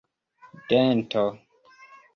[0.71, 1.23] dento